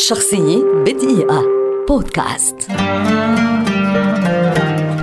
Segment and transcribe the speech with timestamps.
[0.00, 1.44] شخصية بدقيقة.
[1.88, 2.56] بودكاست.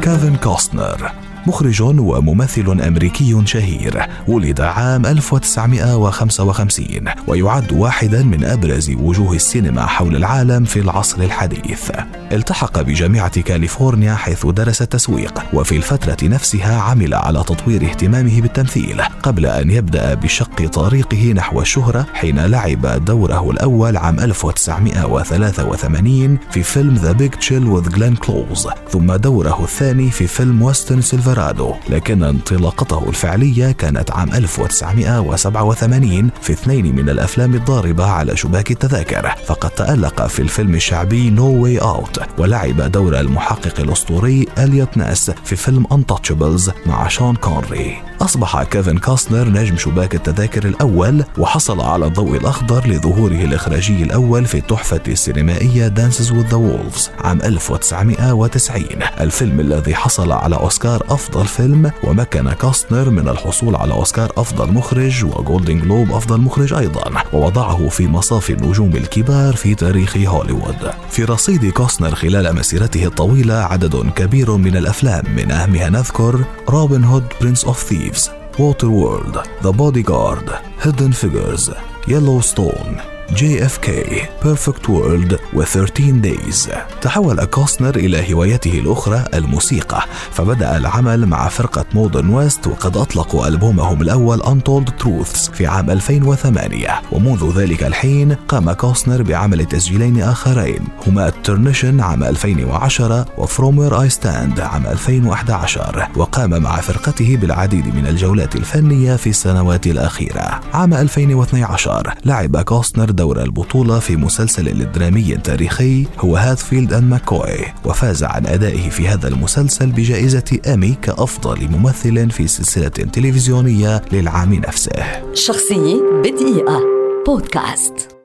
[0.04, 1.12] كيفن كوستنر.
[1.48, 6.88] مخرج وممثل أمريكي شهير ولد عام 1955
[7.28, 11.92] ويعد واحدا من أبرز وجوه السينما حول العالم في العصر الحديث.
[12.32, 19.46] التحق بجامعة كاليفورنيا حيث درس التسويق وفي الفترة نفسها عمل على تطوير اهتمامه بالتمثيل قبل
[19.46, 27.12] أن يبدأ بشق طريقه نحو الشهرة حين لعب دوره الأول عام 1983 في فيلم The
[27.12, 31.02] Big Chill with جلين كلوز ثم دوره الثاني في فيلم western
[31.38, 39.36] سيلفرادو لكن انطلاقته الفعلية كانت عام 1987 في اثنين من الأفلام الضاربة على شباك التذاكر.
[39.46, 45.56] فقد تألق في الفيلم الشعبي No Way Out ولعب دور المحقق الأسطوري إليوت ناس في
[45.56, 48.07] فيلم Untouchables مع شون كونري.
[48.22, 54.58] أصبح كيفن كاستنر نجم شباك التذاكر الأول وحصل على الضوء الأخضر لظهوره الإخراجي الأول في
[54.58, 58.86] التحفة السينمائية Dances with the Wolves عام 1990
[59.20, 65.26] الفيلم الذي حصل على أوسكار أفضل فيلم ومكن كاستنر من الحصول على أوسكار أفضل مخرج
[65.26, 67.12] وجولدن جلوب أفضل مخرج أيضا.
[67.34, 70.92] ووضعه في مصاف النجوم الكبار في تاريخ هوليوود.
[71.10, 77.24] في رصيد كاستنر خلال مسيرته الطويلة عدد كبير من الأفلام من أهمها نذكر Robin Hood
[77.42, 80.50] Prince of Thieves Waterworld, The Bodyguard,
[80.82, 81.70] Hidden Figures,
[82.08, 86.70] Yellowstone, JFK Perfect World و 13 Days
[87.02, 94.02] تحول كوستنر إلى هوايته الأخرى الموسيقى فبدأ العمل مع فرقة Modern West وقد أطلقوا ألبومهم
[94.02, 101.30] الأول Untold Truths في عام 2008 ومنذ ذلك الحين قام كوستنر بعمل تسجيلين آخرين هما
[101.44, 107.38] Turn It On عام 2010 و From Where I Stand عام 2011 وقام مع فرقته
[107.38, 110.60] بالعديد من الجولات الفنية في السنوات الأخيرة.
[110.74, 118.24] عام 2012 لعب كوستنر دور البطولة في مسلسل الدرامي التاريخي هو Hatfield and McCoy وفاز
[118.24, 125.24] عن أدائه في هذا المسلسل بجائزة أمي كأفضل ممثل في سلسلة تلفزيونية للعام نفسه.
[125.34, 126.82] شخصية بدقيقة.
[127.28, 128.17] بودكاست.